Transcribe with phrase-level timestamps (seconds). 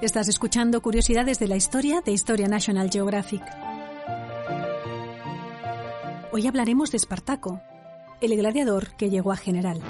[0.00, 3.42] Estás escuchando Curiosidades de la Historia de Historia National Geographic.
[6.30, 7.60] Hoy hablaremos de Espartaco,
[8.20, 9.80] el gladiador que llegó a general.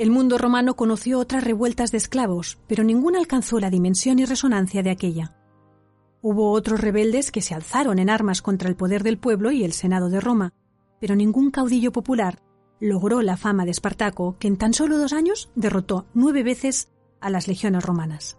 [0.00, 4.82] El mundo romano conoció otras revueltas de esclavos, pero ninguna alcanzó la dimensión y resonancia
[4.82, 5.36] de aquella.
[6.22, 9.74] Hubo otros rebeldes que se alzaron en armas contra el poder del pueblo y el
[9.74, 10.54] Senado de Roma,
[11.02, 12.40] pero ningún caudillo popular
[12.80, 16.88] logró la fama de Espartaco, que en tan solo dos años derrotó nueve veces
[17.20, 18.38] a las legiones romanas.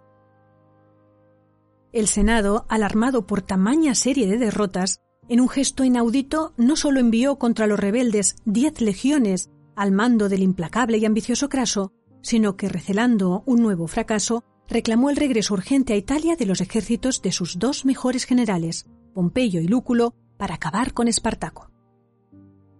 [1.92, 7.36] El Senado, alarmado por tamaña serie de derrotas, en un gesto inaudito no solo envió
[7.36, 13.42] contra los rebeldes diez legiones al mando del implacable y ambicioso Craso, sino que, recelando
[13.46, 17.84] un nuevo fracaso, reclamó el regreso urgente a Italia de los ejércitos de sus dos
[17.84, 21.70] mejores generales, Pompeyo y Lúculo, para acabar con Espartaco.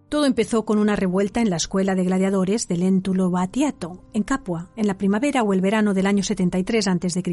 [0.09, 4.71] Todo empezó con una revuelta en la escuela de gladiadores de Léntulo Batiato, en Capua,
[4.75, 7.23] en la primavera o el verano del año 73 a.C.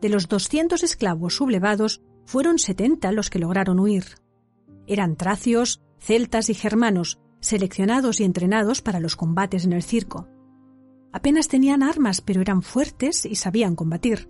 [0.00, 4.04] De los 200 esclavos sublevados, fueron 70 los que lograron huir.
[4.86, 10.28] Eran tracios, celtas y germanos, seleccionados y entrenados para los combates en el circo.
[11.12, 14.28] Apenas tenían armas, pero eran fuertes y sabían combatir.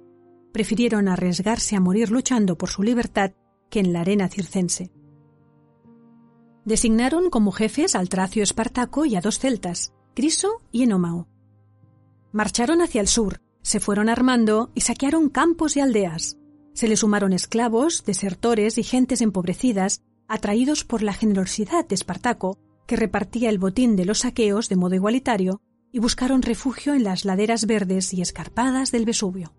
[0.53, 3.33] Prefirieron arriesgarse a morir luchando por su libertad
[3.70, 4.92] que en la arena circense.
[6.64, 11.28] Designaron como jefes al tracio Espartaco y a dos celtas, Criso y Enomao.
[12.33, 16.36] Marcharon hacia el sur, se fueron armando y saquearon campos y aldeas.
[16.75, 22.97] Se les sumaron esclavos, desertores y gentes empobrecidas, atraídos por la generosidad de Espartaco que
[22.97, 25.61] repartía el botín de los saqueos de modo igualitario
[25.92, 29.55] y buscaron refugio en las laderas verdes y escarpadas del Vesubio.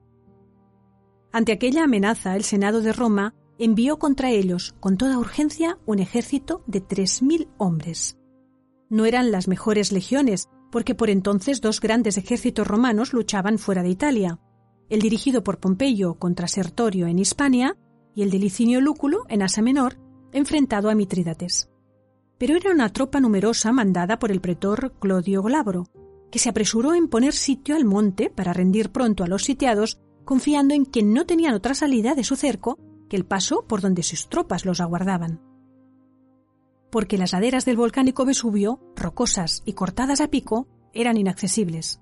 [1.32, 6.64] Ante aquella amenaza, el Senado de Roma envió contra ellos con toda urgencia un ejército
[6.68, 8.18] de tres mil hombres.
[8.90, 13.90] No eran las mejores legiones, porque por entonces dos grandes ejércitos romanos luchaban fuera de
[13.90, 14.40] Italia,
[14.90, 17.78] el dirigido por Pompeyo contra Sertorio en Hispania
[18.16, 19.98] y el de Licinio Lúculo en Asia Menor,
[20.32, 21.70] enfrentado a Mitrídates
[22.38, 25.88] pero era una tropa numerosa mandada por el pretor Clodio Glabro,
[26.32, 30.74] que se apresuró en poner sitio al monte para rendir pronto a los sitiados, confiando
[30.74, 32.78] en que no tenían otra salida de su cerco
[33.10, 35.42] que el paso por donde sus tropas los aguardaban.
[36.92, 42.02] Porque las laderas del volcánico Vesubio, rocosas y cortadas a pico, eran inaccesibles.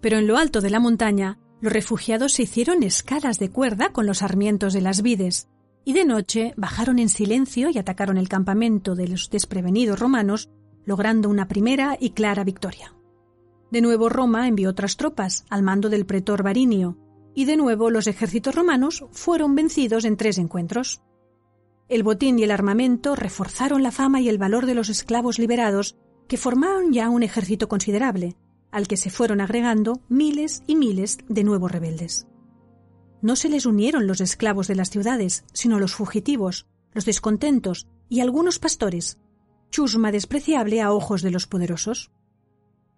[0.00, 4.06] Pero en lo alto de la montaña, los refugiados se hicieron escalas de cuerda con
[4.06, 5.48] los sarmientos de las vides,
[5.86, 10.50] y de noche bajaron en silencio y atacaron el campamento de los desprevenidos romanos,
[10.84, 12.92] logrando una primera y clara victoria.
[13.70, 16.98] De nuevo Roma envió otras tropas al mando del pretor Varinio,
[17.36, 21.02] y de nuevo los ejércitos romanos fueron vencidos en tres encuentros.
[21.88, 25.96] El botín y el armamento reforzaron la fama y el valor de los esclavos liberados,
[26.26, 28.34] que formaron ya un ejército considerable,
[28.72, 32.26] al que se fueron agregando miles y miles de nuevos rebeldes
[33.22, 38.20] no se les unieron los esclavos de las ciudades, sino los fugitivos, los descontentos y
[38.20, 39.18] algunos pastores,
[39.70, 42.10] chusma despreciable a ojos de los poderosos.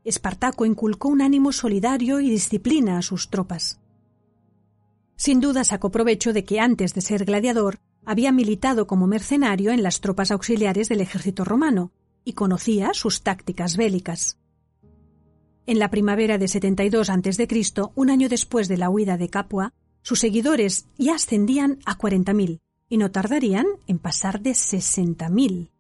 [0.05, 3.81] Espartaco inculcó un ánimo solidario y disciplina a sus tropas.
[5.17, 9.83] Sin duda sacó provecho de que antes de ser gladiador había militado como mercenario en
[9.83, 11.93] las tropas auxiliares del ejército romano
[12.25, 14.39] y conocía sus tácticas bélicas.
[15.67, 17.49] En la primavera de 72 a.C.,
[17.95, 19.75] un año después de la huida de Capua,
[20.09, 25.71] sus seguidores ya ascendían a 40.000 y no tardarían en pasar de 60.000.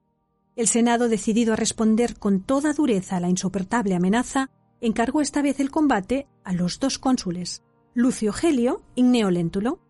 [0.54, 4.50] El Senado, decidido a responder con toda dureza a la insoportable amenaza,
[4.82, 7.62] encargó esta vez el combate a los dos cónsules,
[7.94, 9.80] Lucio Gelio y Gneo Léntulo.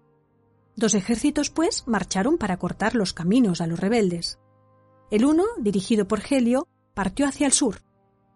[0.76, 4.38] Dos ejércitos, pues, marcharon para cortar los caminos a los rebeldes.
[5.10, 7.82] El uno, dirigido por Gelio, partió hacia el sur.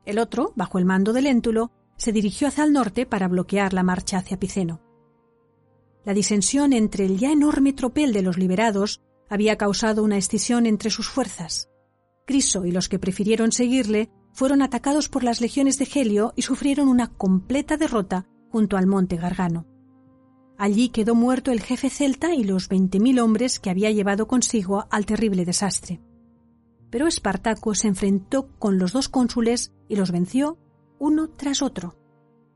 [0.05, 3.85] El otro, bajo el mando de Léntulo, se dirigió hacia el norte para bloquear la
[3.85, 4.81] marcha hacia Piceno.
[6.05, 10.91] La disensión entre el ya enorme tropel de los liberados había causado una escisión entre
[10.91, 11.69] sus fuerzas.
[12.27, 16.89] Criso y los que prefirieron seguirle fueron atacados por las legiones de Helio y sufrieron
[16.89, 19.67] una completa derrota junto al monte Gargano.
[20.59, 24.87] Allí quedó muerto el jefe celta y los veinte mil hombres que había llevado consigo
[24.91, 26.01] al terrible desastre.
[26.91, 30.59] Pero Espartaco se enfrentó con los dos cónsules y los venció
[30.99, 31.97] uno tras otro.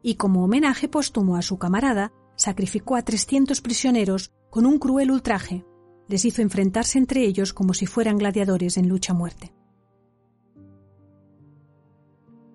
[0.02, 5.64] Y como homenaje póstumo a su camarada, sacrificó a trescientos prisioneros con un cruel ultraje.
[6.08, 9.52] Les hizo enfrentarse entre ellos como si fueran gladiadores en lucha a muerte.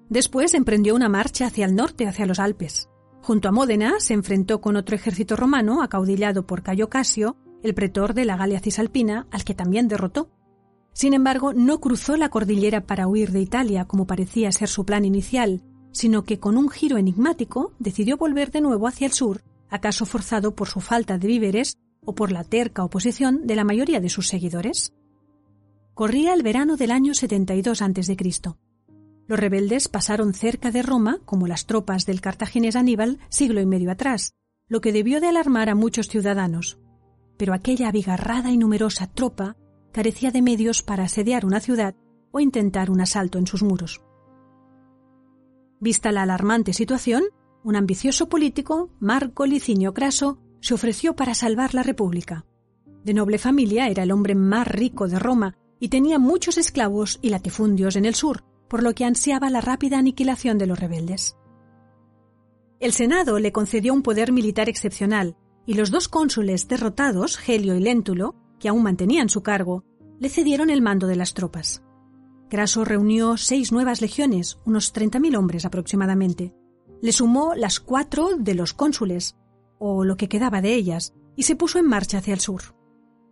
[0.10, 2.90] Después emprendió una marcha hacia el norte, hacia los Alpes.
[3.22, 8.14] Junto a Módena se enfrentó con otro ejército romano acaudillado por Cayo Casio, el pretor
[8.14, 10.30] de la Galia Cisalpina, al que también derrotó.
[10.94, 15.06] Sin embargo, no cruzó la cordillera para huir de Italia, como parecía ser su plan
[15.06, 20.06] inicial, sino que con un giro enigmático decidió volver de nuevo hacia el sur, acaso
[20.06, 24.10] forzado por su falta de víveres o por la terca oposición de la mayoría de
[24.10, 24.94] sus seguidores.
[25.96, 28.18] Corría el verano del año 72 a.C.
[29.28, 33.92] Los rebeldes pasaron cerca de Roma, como las tropas del cartaginés Aníbal, siglo y medio
[33.92, 34.34] atrás,
[34.68, 36.80] lo que debió de alarmar a muchos ciudadanos.
[37.38, 39.56] Pero aquella abigarrada y numerosa tropa
[39.92, 41.96] carecía de medios para asediar una ciudad
[42.32, 44.02] o intentar un asalto en sus muros.
[45.80, 47.24] Vista la alarmante situación,
[47.64, 52.46] un ambicioso político, Marco Licinio Craso, se ofreció para salvar la República.
[53.04, 57.30] De noble familia, era el hombre más rico de Roma y tenía muchos esclavos y
[57.30, 61.36] latifundios en el sur, por lo que ansiaba la rápida aniquilación de los rebeldes.
[62.80, 65.36] El Senado le concedió un poder militar excepcional,
[65.66, 69.84] y los dos cónsules derrotados, Helio y Léntulo, que aún mantenían su cargo,
[70.20, 71.84] le cedieron el mando de las tropas.
[72.50, 76.54] Craso reunió seis nuevas legiones, unos 30.000 hombres aproximadamente.
[77.02, 79.36] Le sumó las cuatro de los cónsules,
[79.80, 82.76] o lo que quedaba de ellas, y se puso en marcha hacia el sur.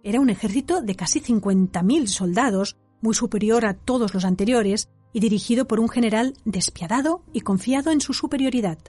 [0.04, 5.68] Era un ejército de casi 50.000 soldados, muy superior a todos los anteriores, y dirigido
[5.68, 8.80] por un general despiadado y confiado en su superioridad.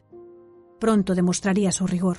[0.79, 2.19] Pronto demostraría su rigor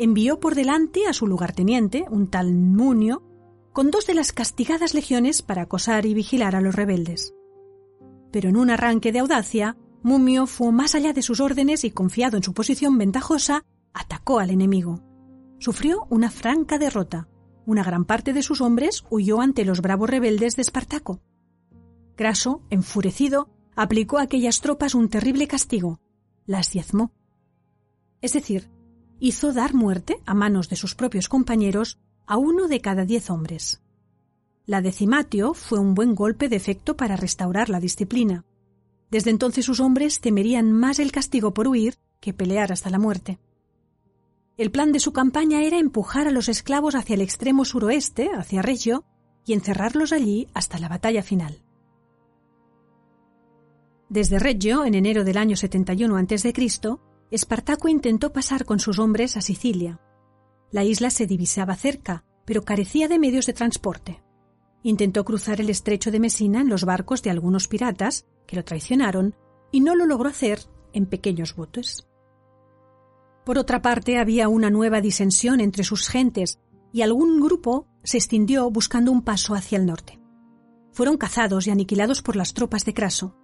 [0.00, 3.22] envió por delante a su lugarteniente, un tal Munio,
[3.74, 7.34] con dos de las castigadas legiones para acosar y vigilar a los rebeldes.
[8.32, 12.36] Pero en un arranque de audacia, Mumio fue más allá de sus órdenes y, confiado
[12.36, 15.02] en su posición ventajosa, atacó al enemigo.
[15.58, 17.28] Sufrió una franca derrota.
[17.66, 21.20] Una gran parte de sus hombres huyó ante los bravos rebeldes de Espartaco.
[22.16, 26.00] Craso, enfurecido, aplicó a aquellas tropas un terrible castigo.
[26.46, 27.12] Las diezmó.
[28.22, 28.70] Es decir,
[29.18, 33.82] hizo dar muerte, a manos de sus propios compañeros, a uno de cada diez hombres.
[34.66, 38.44] La decimatio fue un buen golpe de efecto para restaurar la disciplina.
[39.10, 43.38] Desde entonces sus hombres temerían más el castigo por huir que pelear hasta la muerte.
[44.56, 48.62] El plan de su campaña era empujar a los esclavos hacia el extremo suroeste, hacia
[48.62, 49.04] Reggio,
[49.46, 51.62] y encerrarlos allí hasta la batalla final.
[54.08, 56.52] Desde Reggio, en enero del año 71 a.C.,
[57.30, 60.00] Espartaco intentó pasar con sus hombres a Sicilia.
[60.72, 64.22] La isla se divisaba cerca, pero carecía de medios de transporte.
[64.82, 69.34] Intentó cruzar el estrecho de Mesina en los barcos de algunos piratas, que lo traicionaron,
[69.70, 70.60] y no lo logró hacer
[70.92, 72.08] en pequeños botes.
[73.44, 76.58] Por otra parte, había una nueva disensión entre sus gentes,
[76.92, 80.18] y algún grupo se extendió buscando un paso hacia el norte.
[80.92, 83.36] Fueron cazados y aniquilados por las tropas de Craso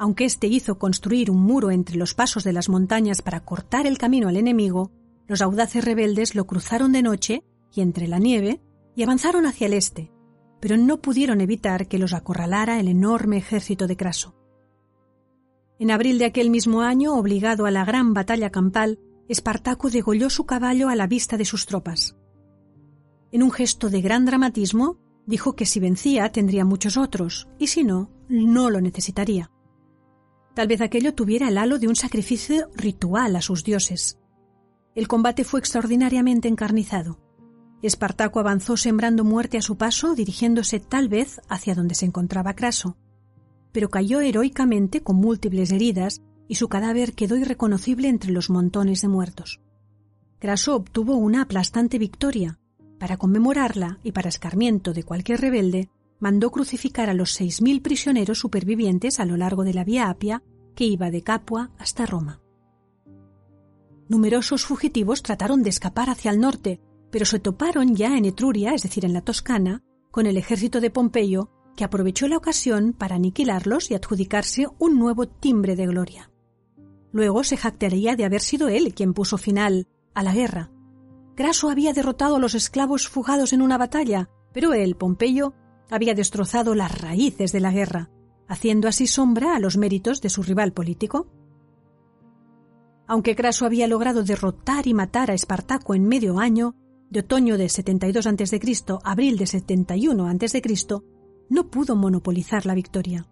[0.00, 3.98] aunque éste hizo construir un muro entre los pasos de las montañas para cortar el
[3.98, 4.90] camino al enemigo,
[5.26, 7.44] los audaces rebeldes lo cruzaron de noche
[7.74, 8.62] y entre la nieve
[8.96, 10.10] y avanzaron hacia el este,
[10.60, 14.34] pero no pudieron evitar que los acorralara el enorme ejército de Craso.
[15.78, 18.98] En abril de aquel mismo año, obligado a la gran batalla campal,
[19.28, 22.16] Espartaco degolló su caballo a la vista de sus tropas.
[23.32, 27.84] En un gesto de gran dramatismo, dijo que si vencía tendría muchos otros, y si
[27.84, 29.50] no, no lo necesitaría.
[30.54, 34.18] Tal vez aquello tuviera el halo de un sacrificio ritual a sus dioses.
[34.94, 37.20] El combate fue extraordinariamente encarnizado.
[37.82, 42.96] Espartaco avanzó sembrando muerte a su paso, dirigiéndose tal vez hacia donde se encontraba Craso,
[43.72, 49.08] pero cayó heroicamente con múltiples heridas y su cadáver quedó irreconocible entre los montones de
[49.08, 49.60] muertos.
[50.38, 52.58] Craso obtuvo una aplastante victoria.
[52.98, 58.38] Para conmemorarla y para escarmiento de cualquier rebelde, mandó crucificar a los seis mil prisioneros
[58.38, 60.42] supervivientes a lo largo de la Vía Apia
[60.74, 62.40] que iba de Capua hasta Roma.
[64.08, 66.80] Numerosos fugitivos trataron de escapar hacia el norte,
[67.10, 70.90] pero se toparon ya en Etruria, es decir, en la Toscana, con el ejército de
[70.90, 76.30] Pompeyo, que aprovechó la ocasión para aniquilarlos y adjudicarse un nuevo timbre de gloria.
[77.12, 80.70] Luego se jactaría de haber sido él quien puso final a la guerra.
[81.34, 85.54] Craso había derrotado a los esclavos fugados en una batalla, pero él, Pompeyo,
[85.90, 88.10] había destrozado las raíces de la guerra,
[88.46, 91.28] haciendo así sombra a los méritos de su rival político.
[93.06, 96.76] Aunque Craso había logrado derrotar y matar a Espartaco en medio año,
[97.10, 98.60] de otoño de 72 a.C.
[99.04, 100.62] a abril de 71 a.C.,
[101.48, 103.28] no pudo monopolizar la victoria.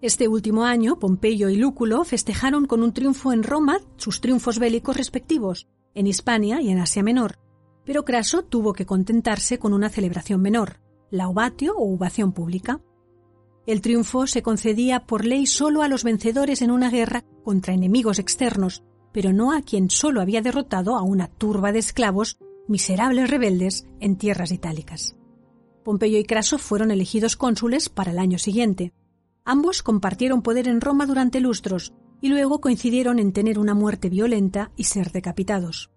[0.00, 4.96] Este último año, Pompeyo y Lúculo festejaron con un triunfo en Roma sus triunfos bélicos
[4.96, 7.38] respectivos, en Hispania y en Asia Menor,
[7.84, 10.80] pero Craso tuvo que contentarse con una celebración menor,
[11.10, 12.80] la ovatio o ovación pública.
[13.66, 18.18] El triunfo se concedía por ley solo a los vencedores en una guerra contra enemigos
[18.18, 18.82] externos,
[19.16, 22.36] pero no a quien solo había derrotado a una turba de esclavos
[22.68, 25.16] miserables rebeldes en tierras itálicas.
[25.84, 28.92] Pompeyo y Craso fueron elegidos cónsules para el año siguiente.
[29.42, 34.70] Ambos compartieron poder en Roma durante lustros y luego coincidieron en tener una muerte violenta
[34.76, 35.90] y ser decapitados.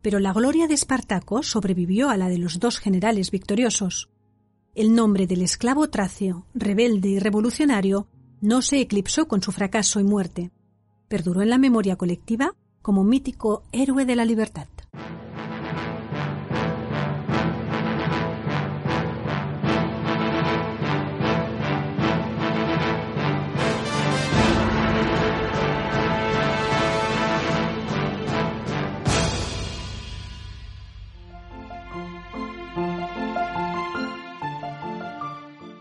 [0.00, 4.08] Pero la gloria de Espartaco sobrevivió a la de los dos generales victoriosos.
[4.74, 8.08] El nombre del esclavo tracio, rebelde y revolucionario,
[8.40, 10.52] no se eclipsó con su fracaso y muerte.
[11.08, 14.66] Perduró en la memoria colectiva como mítico héroe de la libertad.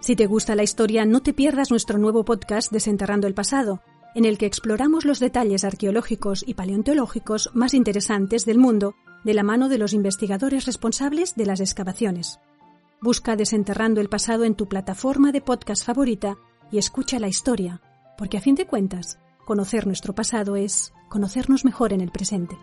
[0.05, 3.81] Si te gusta la historia, no te pierdas nuestro nuevo podcast Desenterrando el Pasado,
[4.15, 9.43] en el que exploramos los detalles arqueológicos y paleontológicos más interesantes del mundo de la
[9.43, 12.39] mano de los investigadores responsables de las excavaciones.
[13.01, 16.37] Busca Desenterrando el Pasado en tu plataforma de podcast favorita
[16.71, 17.81] y escucha la historia,
[18.17, 22.57] porque a fin de cuentas, conocer nuestro pasado es conocernos mejor en el presente.